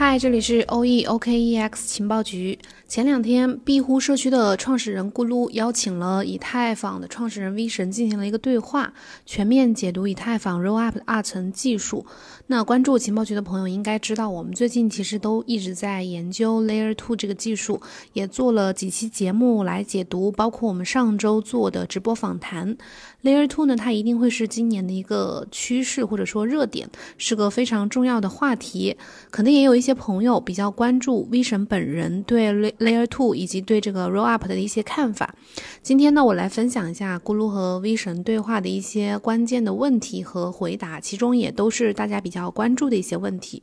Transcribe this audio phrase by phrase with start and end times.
[0.00, 2.56] 嗨，这里是 O E O K E X 情报局。
[2.86, 8.94] 前两天，庇护社区的创始人咕噜邀请了以太坊的创始人 V 神进行了一个对话，
[9.26, 12.06] 全面解读以太坊 Rollup 的二层技术。
[12.46, 22.76] 那关注情报局的朋友应该知道，我们最近其实都一直在研究 Layer Two 这个技术，也做了几期节目来解读，包括我们上周做的直播访谈。
[23.24, 26.88] Layer Two 呢，它一定会是今年的一个趋势或者说热点，
[27.18, 28.96] 是个非常重要的话题。
[29.30, 35.34] 可能也有一些些朋友比较关注 V 神本人对 Layer Two 以及对这个 Rollup 的一些看法。
[35.82, 43.62] 今天呢，我来分享一下咕噜和 V 神对话的一些关键的问题和回答，其中也都是大家比较关注的一些问题。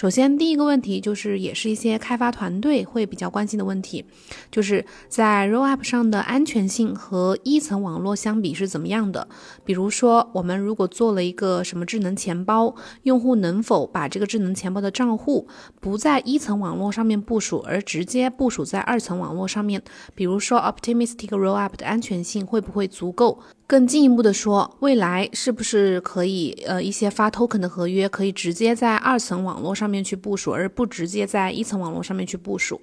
[0.00, 4.02] 首先，第一个问题就是，也是一些开发团队会比较关心的问题，
[4.50, 9.28] 就是在 Rollup 上的安全性和一层网络相比是怎么样的？
[9.62, 15.46] 比如说，我们如果做了一个什么智能钱包，用户能否把这个智能钱包的账户
[15.82, 19.82] 不在一层网络上面部署，而直接部署在二层网络上面？
[20.14, 23.42] 比如说，Optimistic Rollup 的安全性会不会足够？
[23.70, 32.80] 更进一步的说，未来是不是可以，呃，一些发 token 的合约可以直接在二层网络上面去部署，而不直接在一层网络上面去部署？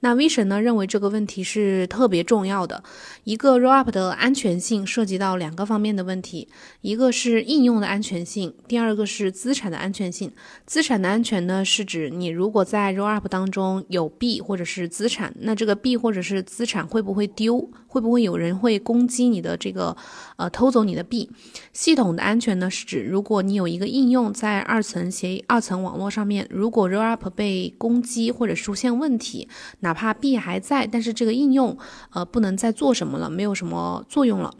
[0.00, 2.82] 那 vision 呢认为这个问题是特别重要的。
[3.24, 6.48] 一个 Rollup 的安全性涉及到两个方面的问题，
[6.80, 10.30] 一个是应用的安全性，第二个是资产的安全性。
[10.64, 17.70] 资产的安全呢，是指你如果在 Rollup 当中有币或者是资产，那这个币或者是资产会不会丢？
[17.88, 19.96] 会不会有人会攻击你的这个，
[20.36, 21.30] 呃，偷走你的币？
[21.72, 29.48] 系统的安全呢，是指如果你有一个应用在二层协议、二层网络上面，如果 Rollup 被攻击或者出现问题，
[29.86, 31.78] 哪怕币还在，但是这个应用
[32.10, 34.52] 呃不能再做什么了，没有什么作用了。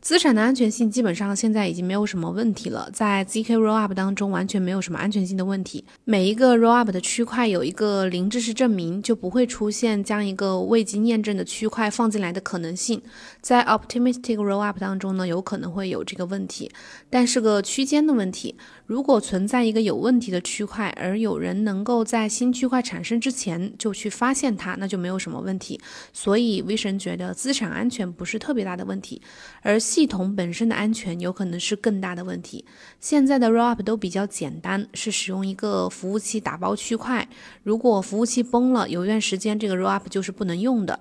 [0.00, 5.84] 资产的安全性基本上现在已经没有什么问题了，在 zk rollup 当中完全没有什么安全性的问题。
[6.04, 13.02] 每一个 rollup 的区块有一个零知识证明，就不会出现将一个未经验证的区块放进来的可能性。
[13.42, 16.70] 在 optimistic rollup 当中呢，有可能会有这个问题，
[17.10, 18.56] 但是个区间的问题。
[18.90, 25.80] 如果存在一个有问题的区块，而有人能够在新区块产生之前就去发现它，那就没有什么问题。
[26.12, 29.22] 所以 V 神觉得资产安全不是特别大的问题，
[29.62, 32.64] 而系统本身的安全有可能是更大的问题。
[32.98, 37.28] 现在的 Rollup 都比较简单，是使用一个服务器打包区块，
[37.62, 40.98] 如果服务器崩了，有一段时间这个 Rollup 就是不能用的。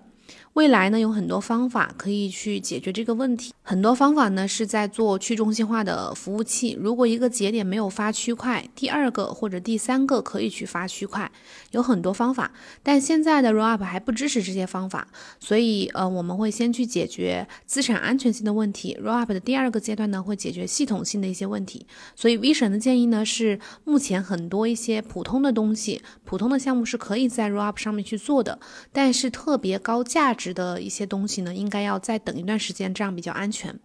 [0.60, 3.54] 未来呢，有很多方法可以去解决这个问题。
[3.64, 6.78] 很多方法呢是在做去中心化的服务器。
[6.78, 11.32] 如果一个节点没有发区块，第二个或者第三个可以去发区块，
[11.72, 12.52] 有很多方法。
[12.84, 15.08] 但现在的 Rollup 还不支持这些方法，
[15.40, 19.00] 所以呃，我们会先去解决资产安全性的问题。
[19.02, 21.88] Rollup 的第二个阶段呢，会解决系统性的一些问题。
[22.18, 28.60] 所以 V 神的建议呢是，目前很多一些普通的东西、普通的项目是可以在 Rollup 上面去做的，
[28.92, 33.80] 但是特别高价值的一些东西呢，应该要再等一段时间，这样比较安全。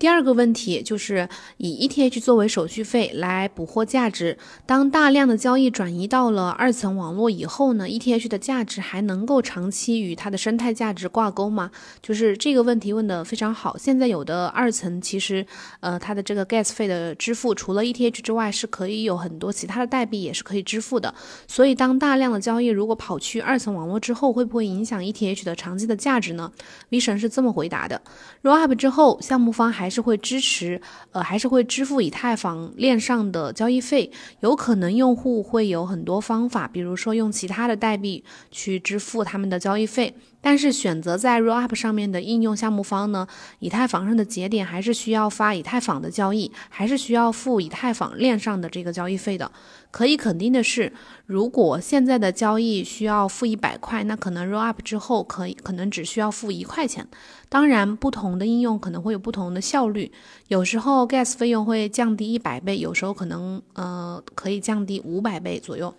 [0.00, 1.28] 第二个问题就是
[1.58, 4.38] 以 ETH 作为手续费来捕获价值。
[4.64, 11.70] 当大量的交易转移到了二层网络以后呢，ETH 的价值还能够长期与它的生态价值挂钩吗？
[12.00, 13.76] 就是这个问题问的非常好。
[13.76, 15.44] 现在有的二层其实，
[15.80, 21.14] 呃，它的这个 gas 费的支付除了 ETH 之外，是可以有很多其他的代币也是可以支付的。
[21.46, 26.50] 所以当大量的交易如果跑去二层网络之后，会不会影响 ETH 的长期的价值呢
[26.88, 28.00] ？V 神是这么回答的
[28.42, 30.80] ：Rollup 之后，项目方还还是会支持，
[31.12, 34.10] 呃，还是会支付以太坊链上的交易费。
[34.40, 40.14] 有可能用户会有很多方法，比如说用其他的代币去支付他们的交易费。
[40.40, 43.26] 但是选择在 Rollup 上面的应用项目方呢，
[43.58, 49.50] 以太坊上的节点还是需要发以太坊的交易，还是需要付以太坊链上的这个交易费的。
[49.90, 50.92] 可以肯定的是，
[51.26, 57.06] 如果现在的交易需要付一百块，那可能 Rollup 之后可以可能只需要付一块钱。
[57.48, 60.12] 当然，不同的应用可能会有不同的效率，
[60.48, 65.92] 有时候 Gas 费用会降低一百倍，有时候可能呃可以降低五百倍左右。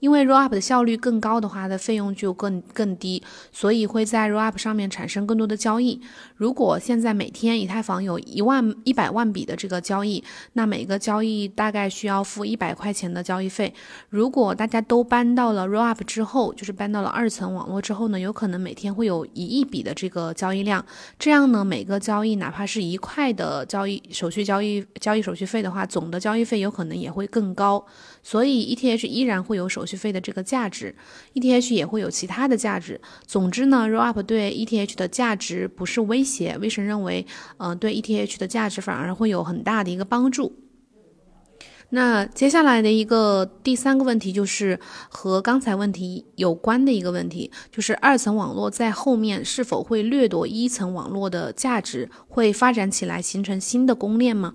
[0.00, 3.22] 因为 Rollup 的效率更高的话，它的费用就更更低，
[3.52, 6.00] 所以会在 Rollup 上面产生更多的交易。
[6.36, 10.22] 如果现在每天以太坊有一万一百万笔的这个交易，
[10.52, 13.74] 那每个交易大概需要付一百块钱的交易费。
[14.08, 20.84] 如果大家都搬到了 Rollup 之后，就是搬到了二层网络之后呢，有可能每天会有一亿笔的这个交易量。
[21.18, 27.84] 这样呢，每个交易哪怕是一块的交易手续交易交易手续费的话，总的交易费有可能也会更高。
[28.22, 30.94] 所以 ETH 依然会有手续费的这个价值
[31.34, 33.00] ，ETH 也会有其他的价值。
[33.26, 37.26] 总之呢，Rollup 对 ETH 的价值不是威胁，威神认为，
[37.56, 40.54] 呃，对 ETH 的价值反而会有很大的一个帮助。
[41.90, 44.78] 那接下来的一个第三个问题就是
[45.08, 54.52] 和刚才问题有关的一个问题，就是二层网络在后面是否会掠夺一层网络的价值，会发展起来形成新的公链吗？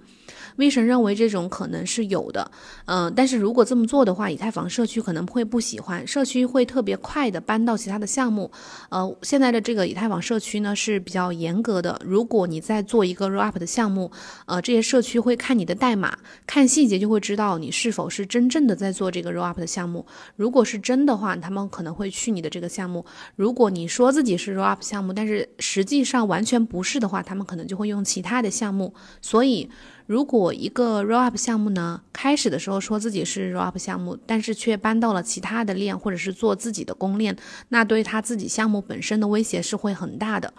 [0.57, 2.49] 威神认为这种可能是有的，
[2.85, 8.51] 嗯，但是如果这么做的话，以太坊社区可能会不喜欢，社区会特别快的搬到其他的项目。
[8.89, 14.11] 呃，现在的这个以太坊社区呢是比较严格的，如果你在做一个 roll up 的项目，
[14.45, 20.05] 呃，这些社区会看你的代码，看细节就会知道你是否是真正的在做这个 roll up 的项目。
[20.35, 23.03] 如果是真的话，他们可能会去你的这个项目；
[23.35, 28.93] 如果你说自己是 roll up 项目，但是实际上完全不是的话，他们可能就会用其他的项目。
[29.21, 29.69] 所以。
[30.05, 37.35] 如果一个 roll up 项目呢，开始的时候说自己是 roll up 项目，但是却搬到了其他的链，或者是做自己的公链，
[37.69, 40.53] 那对他自己项目本身的威胁是会很大的。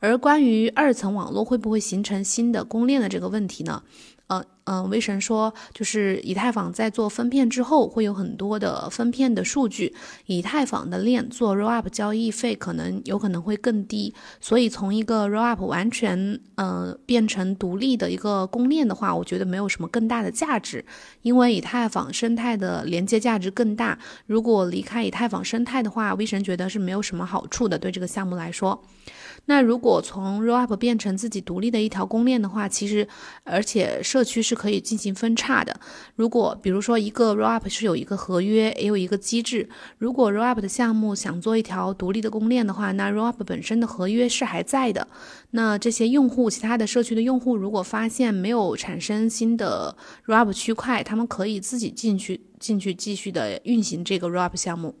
[0.00, 3.82] 而关于二层网络会不会形成新的公链的这个问题呢？
[4.30, 9.92] 呃嗯，威神说，就是以太坊在做分片之后，会有很多的分片的数据，
[10.26, 20.84] 以太坊的链做 roll up 交易费可能有可能会更低，所以从一个 roll up 完全嗯变成独立的一个公链的话，我觉得没有什么更大的价值，
[21.22, 28.80] 因为以太坊生态的连接价值更大，如果离开以太坊生态的话，威神觉得是没有什么好处的，对这个项目来说。
[29.46, 33.06] 那如果从 roll up 变成自己独立的一条公链的话，其实
[33.42, 35.80] 而且社区是可以进行分叉的。
[36.14, 39.68] 如果比如说一个 roll up 是有一个合约，也有一个机制。
[39.98, 45.08] 如果 roll up 的项目想做一条独立的公链的话，那 roll up 本身的合约是还在的。
[45.50, 49.96] 那这些用户，其他的社区的用户，如果发现没有产生新的
[50.26, 54.94] roll up 区块，他们可以自己进去进去继续的运行这个 roll up 项目。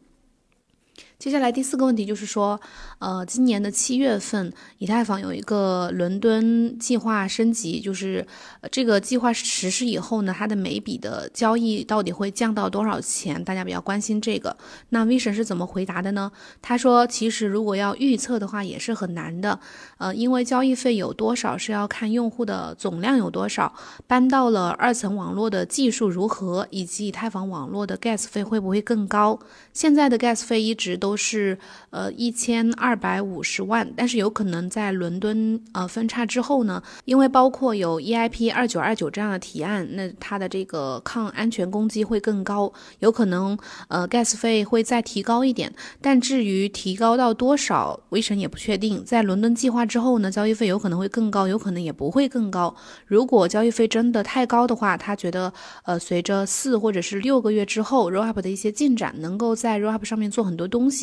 [1.20, 2.58] 接下来第四个问题就是说，
[2.98, 8.26] 呃，今年的七月份，以太坊有一个伦敦计划升级，就是
[8.72, 13.44] 这个计划实施以后呢，它的每笔的交易到底会降到多少钱？
[13.44, 14.56] 大家比较关心这个。
[14.88, 16.32] 那 V 神是怎么回答的呢？
[16.62, 19.60] 他说，其实如果要预测的话，也是很难的，
[19.98, 23.74] 呃，因为交易费有多少是要看用户的总量有多少，
[24.06, 29.38] 搬到了二层网络的技术如何，以及以太坊网络的 gas 费会不会更高？
[29.74, 31.09] 现在的 gas 费一直都。
[31.10, 31.58] 都是
[31.90, 43.58] 呃一千二百五十万，但是有可能在伦敦呃分叉之后呢，因为包括有 EIP 二九二九这样的提案，那它的这个抗安全攻击会更高，有可能
[43.88, 49.04] 呃 gas 费会再提高一点，但至于提高到多少，威神也不确定。
[49.04, 52.72] 在伦敦计划之后呢，交易费有可能会更高，有可能也不会更高。
[53.06, 55.52] 如果交易费真的太高的话，他觉得
[55.82, 60.99] 呃随着四或者是六个月之后 roll up 的一些进展，能够在 roll up 上面做很多东西。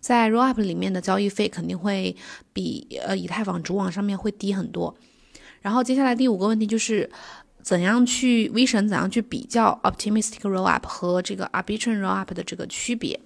[0.00, 2.14] 在 roll up 里面的交易费肯定会
[2.52, 4.94] 比呃以太坊主网上面会低很多。
[5.62, 7.10] 然后接下来第五个问题就是。
[7.62, 13.18] 怎样去 Vision 怎样去比较 Optimistic Rollup 和这个 Arbitrum Rollup 的这个区别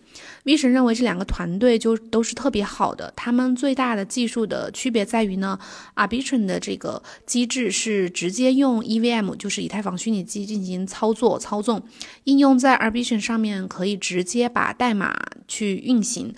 [0.44, 5.58] ？Vision 认为这两个团队就都是特别好的，他们最大的技术的区别在于呢
[5.96, 11.82] ，Arbitrum 的这个机制是直接用 EVM，就是以太坊虚拟机进行操作操纵，
[12.24, 15.16] 应用在 Arbitrum 上面可以直接把代码
[15.48, 16.34] 去运行。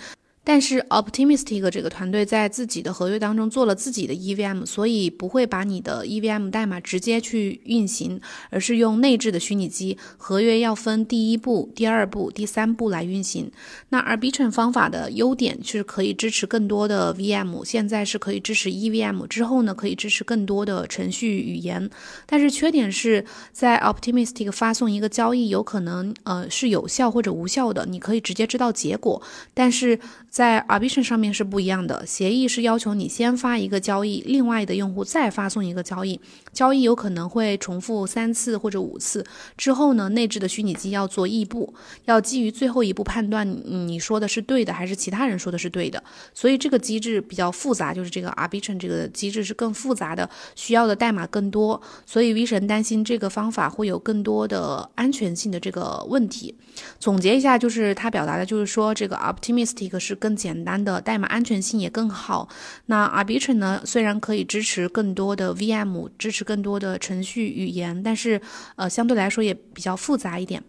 [0.49, 8.21] 但是 Optimistic 这个团队在自己的合约当中做了自己的 EVM，所以不会把你的 EVM 代码直接去运行，
[8.51, 13.51] 而是用内置的虚拟机，合约要分第一步、第二步、第三步来运行。
[13.89, 21.91] 那 Arbitrum 方法的优点是可以支持更多的 VM，现在是可以支持 EVM，之后呢可以支持更多的程序语言。
[22.25, 29.21] 但是缺点是在 Optimistic 发送一个交易有可能呃是有效或者无效的，你可以直接知道结果，
[29.53, 29.99] 但是。
[30.37, 36.21] 在 Arbitrum 上面是不一样的，协议是要求你先发一个交易，另外的用户再发送一个交易，
[36.53, 39.25] 交易有可能会重复三次或者五次。
[39.57, 41.73] 之后呢，内置的虚拟机要做异步，
[42.05, 46.05] 要基于最后一步判断你说的是对的还是其他人说的是对的。
[46.35, 51.81] 所以这个机制比较复杂，就是这个 Arbitrum 这个机制是更复杂的，需要的代码更多。
[52.05, 56.55] 所以 V 神担心这个方法会有更多的安全性的这个问题。
[57.01, 60.26] 总结一下，就是他表达的就是说，这个 Optimistic 是更。
[60.27, 62.49] 更简单的代码安全性也更好。
[62.87, 63.81] 那 Arbitrum 呢？
[63.85, 68.41] 虽然可以支持更多的 VM，支持更多的程序语言，但是
[68.75, 70.61] 呃相对来说也比较复杂一点。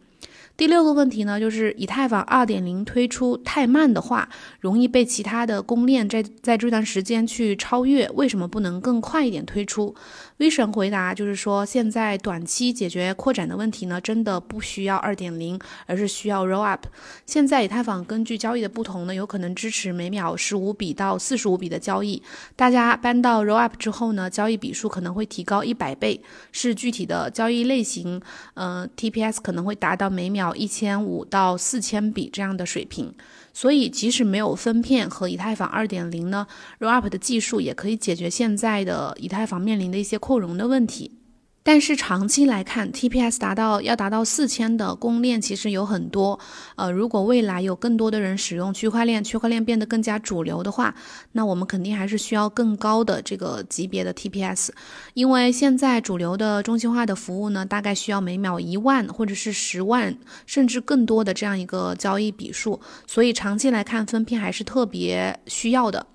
[0.55, 9.95] 第六个问题呢，就是以太坊二点零推出太慢的话，容易被其他的公链在在这段时间去超越，为什么不能更快一点推出？
[10.37, 16.85] 威神回答就是说，现在短期解决扩展的问题呢，真的不需要二点零，而是需要 roll up。
[17.25, 22.21] 现在以太坊根据交易的不同呢，有可能支持每秒十五笔到四十五笔的交易。
[22.55, 28.21] 大家搬到 roll up 之后呢，交易笔数可能会提高一百倍，是具体的交易类型，
[28.53, 33.11] 呃，TPS 可能会达到每秒一千五到四千笔这样的水平。
[33.59, 36.45] 所以，即使没有分片和以太坊二点零呢
[36.79, 41.16] ，roll up 的技术也可以解决现在的以太坊面临的一些扩容的问题。
[41.67, 46.39] 但是长期来看，TPS 达到要达到四千的公链其实有很多。
[46.77, 50.95] 呃，如果未来有更多的人使用区块链，区块链变得更加主流的话，
[51.33, 54.69] 那我们肯定还是需要更高的这个级别的 TPS。
[55.13, 66.07] 因为现在主流的中心化的服务呢，大概需要每秒一万或者是十万，甚至更多的这样一个交易笔数，所以长期来看分片还是特别需要的。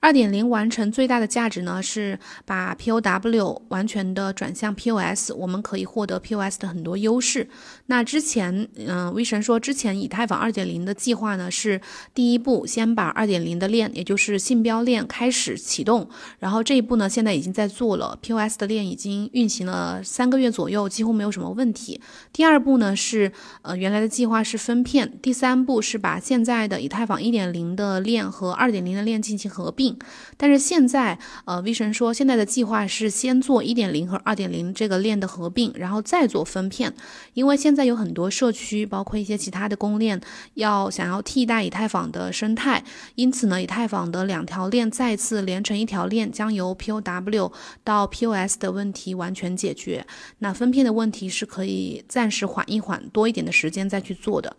[0.00, 7.46] 二点零完成最大的价值呢，是把 POW 完全的转向 POS，我们可以获得 POS 的很多优势。
[7.86, 11.78] 那之前，嗯，威神说之前以太坊二点零的计划呢，是
[12.14, 22.00] 第一步先把二点零的链，也就是信标链开始启动，然后这一步呢，现在已经在做了，POS 的链已经运行了三个月左右，几乎没有什么问题。
[22.32, 23.30] 第二步呢是，
[23.60, 29.89] 呃，原来的计划是分片，第三步是把现在的以太坊一点零的链和二点零的链进行合并。
[30.36, 36.92] 但是现在，呃，V 神说，现在的计划是先做一点零和二点零这个链的合并，然后再做分片。
[37.34, 40.20] 因为现在有很多社区，包括一些其他的公链，
[40.54, 42.82] 要想要替代以太坊的生态，
[43.14, 47.52] 因此呢，以太坊的两条链再次连成一条链，将由 POW
[47.84, 50.06] 到 POS 的问题完全解决。
[50.38, 54.56] 那分片的问题是可以暂时缓一缓，多一点的时间再去做的。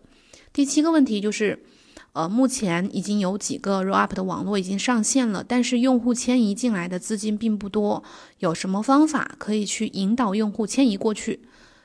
[0.52, 1.58] 第七个问题就是。
[2.12, 8.02] 呃，目前已经有几个 roll up 的网络已经上线了，但是用户迁移进来的资金并不多。
[8.40, 11.40] 有什么方法可以去引导用户迁移过去？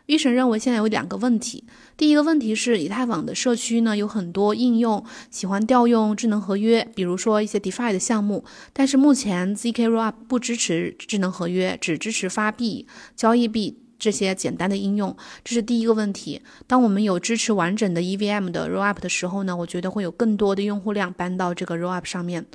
[0.07, 1.63] 预审认为现在有两个问题。
[1.95, 8.43] 第一个问题是，以太坊的社区呢有很多应用喜欢调用智能合约，比如说一些 DeFi 的项目，
[8.73, 13.79] 但是目前 zk roll up 不支持智能合约，只支持发币、交易币。
[13.99, 16.41] 这些简单的应用，这是第一个问题。
[16.67, 22.45] 当我们有支持完整的 EVM 的 roll up 的时候呢，我觉得会有更多的用户量搬到这个 roll up 上面。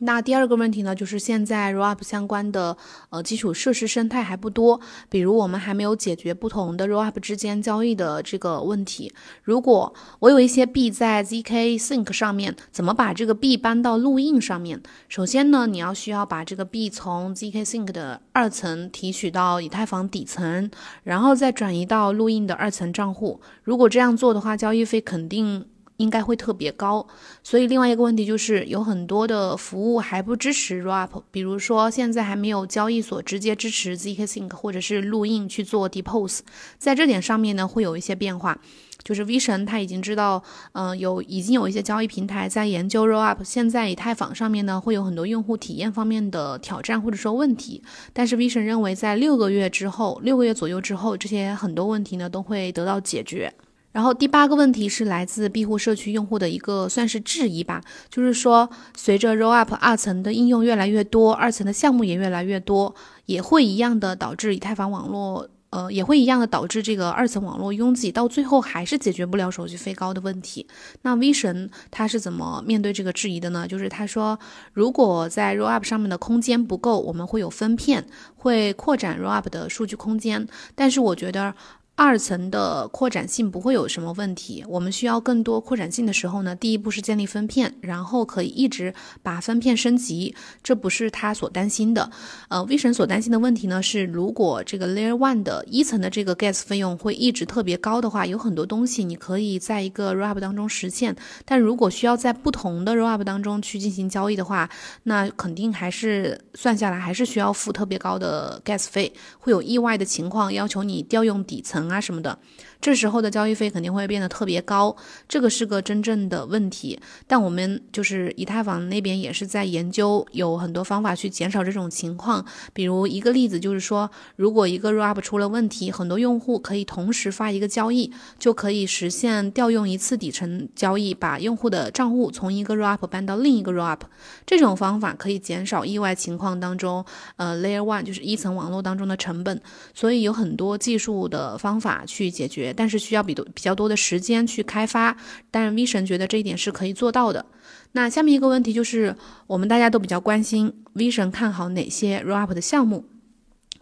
[0.00, 2.76] 那第二个问题呢，就是现在 ROAP 相关的
[3.10, 9.12] 呃基础设施生态还不多，比如我们还没有解决不同的 ROAP 之间交易的这个问题。
[9.42, 14.82] 如果我有一些币在 zk sync 上面，怎么把这个币搬到路印上面？
[15.08, 20.70] 首先呢，你要需要把这个币从 zk sync 的二层提取到以太坊底层，
[21.02, 23.40] 然后再转移到路印的二层账户。
[23.62, 25.66] 如果这样做的话，交易费肯定。
[25.98, 27.06] 应该会特别高，
[27.42, 36.40] 所以另外一个问题就是有很多的服务还不支持 roll up，比如说现在还没有交易所直接支持 zk sync 或者是录印去做 depose，
[36.78, 38.58] 在这点上面呢会有一些变化，
[39.02, 53.52] 就是 vision 他已经知道，嗯，有已经有一些交易平台在研究 roll up，现在以太坊上面呢会有很多用户体验方面的挑战或者说问题，但是 vision 认为在六个月之后，六个月左右之后，这些很多问题呢都会得到解决。
[53.96, 70.66] 然后第八个问题是来自庇护社区用户的一个算是质疑吧，就是说随着 roll up 二层的应用越来越多，二层的项目也越来越多，也会一样的导致以太坊网络，呃，也会一样的导致这个二层网络拥挤，到最后还是解决不了手续费高的问题。
[71.00, 73.66] 那 V 神他是怎么面对这个质疑的呢？
[73.66, 74.38] 就是他说，
[74.74, 81.54] 如果在 roll up 上面的空间不够，我们会有分片，会扩展 roll up 的数据空间，但是我觉得。
[81.98, 84.62] 二层的扩展性不会有什么问题。
[84.68, 92.10] 我们需要更多扩展性的时候呢，第一步是建立分片，然后可以一直把分片升级，这不是他所担心的。
[92.48, 104.68] 呃，，V 神所担心的问题呢是，如果这个 Layer One 的一层的这个 Gas 费用会一直特别高的话，有很多东西你可以在一个 Roll Up 当中实现，但如果需要在不同的 Roll Up 当中去进行交易的话，
[105.04, 111.85] 那肯定还是算下来还是需要付特别高的 Gas 费，会有意外的情况要求你调用底层。
[111.90, 112.38] 啊什么的。
[112.80, 114.96] 这时候的交易费肯定会变得特别高，
[115.28, 116.98] 这个是个真正的问题。
[117.26, 122.44] 但我们就是以太坊那边也是在研究，有很多方法去减少这种情况。
[122.72, 134.00] 比如一个例子就是说，如果一个 RUP 出了问题，很多用户可以同时发一个交易，就可以实现调用一次底层交易，把用户的账户从一个 RUP 搬到另一个 RUP。
[134.46, 137.04] 这种方法可以减少意外情况当中，
[137.36, 139.60] 呃，layer one 就是一层网络当中的成本。
[139.92, 141.56] 所以有很多技术的。
[141.56, 145.16] 方法去解决，但是需要比多比较多的时间去开发。
[145.50, 147.44] 但是 V 神觉得这一点是可以做到的。
[147.92, 153.04] 那下面一个问题就是，我们大家都比较关心 V 神看好哪些 Roll Up 的项目。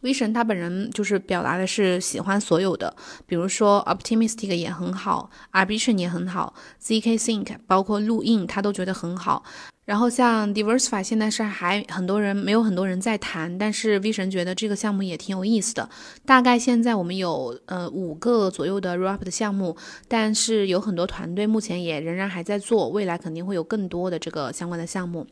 [0.00, 2.94] V 神他本人就是表达的是喜欢所有的，
[3.26, 9.42] 比如说 Optimistic 也很好，Arbitration 也很好，ZK Sync 包括录印他都觉得很好。
[9.84, 15.88] 然后像 Diversify 现在是还很多人没有很多人在谈，但是 V 神觉得这个项目也挺有意思的。
[16.24, 19.76] 大概现在我们有呃五个左右的 r a p 的项目，
[20.08, 25.26] 但是有很多团队目前也仍然还在做，未来肯定会有更多的这个相关的项目。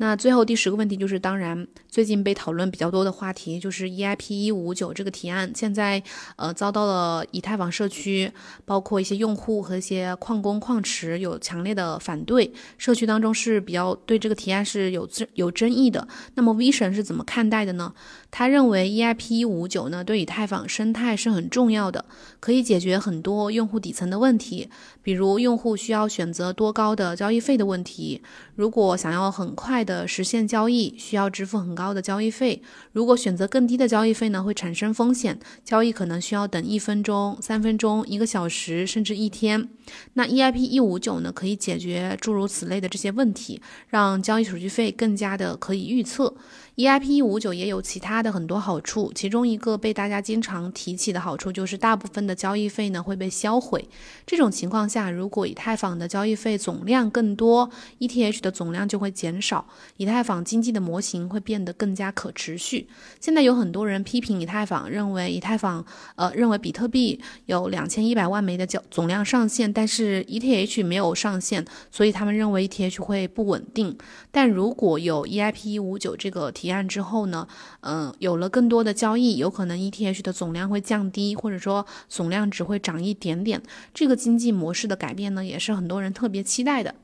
[0.00, 6.00] 那最后第十个问题就是，当然最近被讨论比较多的话题就是 EIP 一五九这个提案，现在
[6.36, 8.32] 呃遭到了以太坊社区，
[8.64, 16.06] 包括一些用户和一些矿工矿池有强烈的反对，社区当中是比较对这个提案是有有争议的。
[16.34, 17.92] 那么 V 神是怎么看待的呢？
[18.30, 22.04] 他认为 EIP 一五九呢对以太坊生态是很重要的，
[22.38, 24.70] 可以解决很多用户底层的问题，
[25.02, 28.22] 比如用户需要选择多高的交易费的问题，
[28.54, 29.87] 如果想要很快。
[29.88, 32.60] 的实现交易需要支付很高的交易费，
[32.92, 39.70] 如果选择更低的交易费呢，会产生风险，交易可能需要等一分钟、三分钟、一个小时，甚至一天。
[40.12, 46.34] 那 EIP 一五九呢，可以解决诸如此类的这些问题，让交易手续费更加的可以预测。
[46.78, 53.84] EIP 一五九也有其他的很多好处，其中一个被大家经常提起的好处就是大部分的交易费呢会被销毁。
[54.24, 57.68] 这种情况下，如果以太坊的交易费总量更多
[57.98, 59.66] ，ETH 的总量就会减少，
[59.96, 62.88] 以太坊经济的模型会变得更加可持续。
[63.18, 73.98] 现在有很多人批评以太坊，认为以太坊呃认为比特币有两千一百万枚的交总量上限，但是 ETH 没有上限，所以他们认为 ETH 会不稳定。
[74.30, 77.48] 但如果有 EIP 一五九这个提提案之后呢，
[77.80, 83.62] 嗯，有了更多的交易，有可能 ETH 的总量会降低，或者说总量只会涨一点点。
[83.94, 86.94] 这个经济模式的改变呢，也是很多人特别期待的。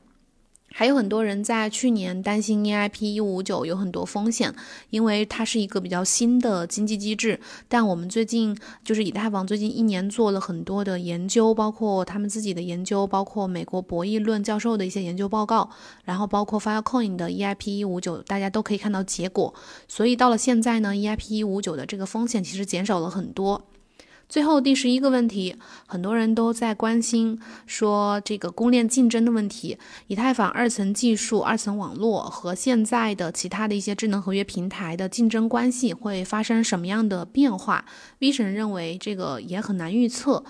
[0.77, 4.53] 还有很多人在去年担心 EIP 一五九有很多风险，
[4.89, 7.39] 因为它是一个比较新的经济机制。
[7.69, 8.53] 但我们最近
[8.83, 15.69] 就是以太坊最近一年做了很多的研究，包括他们自己的研究，包括美国博弈论教授的一些研究报告，
[16.03, 19.53] 然后包括 Filecoin 的 EIP 一五九，大家都可以看到结果。
[19.87, 23.65] 所以到了现在呢，EIP 一五九的这个风险其实减少了很多。
[24.27, 25.55] 最后第十一个问题，
[25.85, 29.77] 很多人都在关心说这个公链竞争的问题。
[30.07, 37.85] 以太坊二层技术、二层网络和现在的其他的一些智能合约平台的竞争关系会发生什么样的变化
[38.19, 40.43] ？V 神认为这个也很难预测。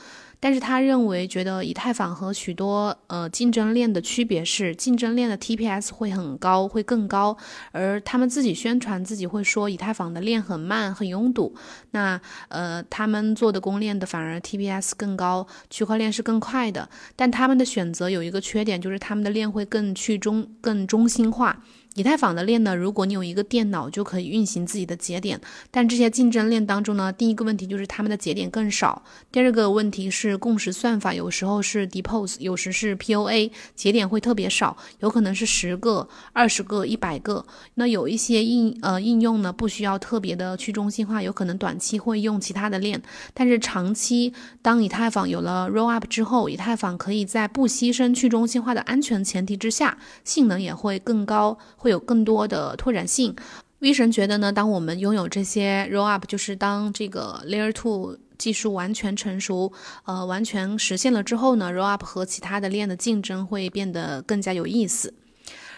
[0.45, 7.35] 但是他认为，觉得以太坊和许多呃竞争链的区别是，竞争链的 TPS 会很高，会更高，
[7.71, 11.55] 而他们自己宣传自己会说以太坊的链很慢，很拥堵。
[11.89, 16.87] 那呃他们做的公链的反而 TPS 更高，区块链是更快的。
[17.15, 21.63] 但他们的选择有一个缺点，就是他们的链会更去中、更中心化。
[21.95, 25.39] 以太坊的链呢，如果你有一个电脑就可以运行自己的节点，
[25.71, 37.45] 但这些竞争链当中呢，第一个问题就是他们的节点更少，第二个问题是共识算法有时候是 depose，有时是 POA，节点会特别少，有可能是十个、二十个、一百个。
[37.75, 43.01] 那有一些应呃应用呢，不需要特别的去中心化，有可能短期会用其他的链，
[43.33, 51.57] 但是长期当以太坊有了 roll up 之后，以太坊可以在不牺牲去中心化的安全前提之下，性能也会更高。
[51.85, 53.35] 会有更多的拓展性。
[53.77, 59.71] V 神觉得呢，当我们拥有这些 roll up，就是当这个 layer two 技术完全成熟，
[60.05, 65.13] 呃，完全实现了之后呢，roll up 和其他的链的竞争会变得更加有意思。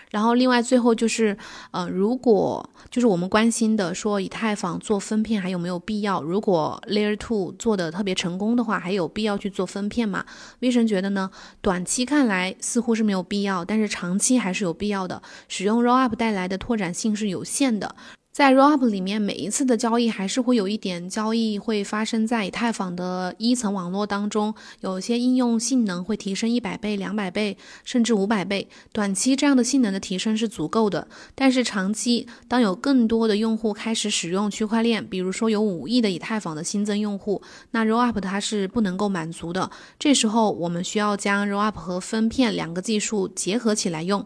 [0.10, 1.38] 然后，另外最后就是，
[1.72, 6.22] 呃，如果就是我们关心的说，以太坊做分片还有没有必要？
[6.24, 10.26] 如果 Layer Two 做的特别成功的话，还有必要去做分片吗
[10.60, 11.30] ？V 神觉得呢，
[11.62, 15.22] 短期看来似乎是没有必要，但是长期还是有必要的。
[15.50, 17.96] 使用 Roll Up 带来的拓展性是有限的。
[18.38, 28.70] 在 Rollup 里面，每一次的交易还是会有一点交易会发生在以太坊的一层网络当中，有些应用性能会提升一百倍、两百倍，甚至五百倍。
[28.94, 39.72] 短期这样的性能的提升是足够的，但是长期，当有更多的用户开始使用区块链，比如说有五亿的以太坊的新增用户，那 Rollup 它是不能够满足的。
[39.98, 44.24] 这时候，我们需要将 Rollup 和分片两个技术结合起来用。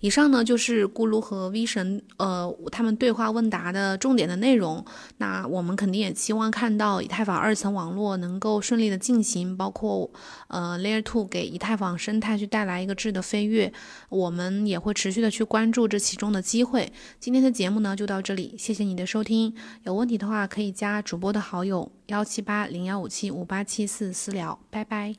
[0.00, 4.84] 以上呢就是咕噜和 V 神呃他们对话问答的重点的内容。
[5.18, 10.10] 那我们肯定也期望看到以太坊二层网络能够顺利的进行，包括
[10.48, 13.72] 呃 Layer Two 给以太坊生态去带来一个质的飞跃。
[14.08, 16.92] 我们也会持续的去关注这其中的机会。
[17.18, 19.54] 今天的节目呢就到这里，谢谢你的收听。
[19.84, 24.58] 有问题的话可以加主播的好友幺七八零幺五七五八七四私聊。
[24.70, 25.14] 拜拜。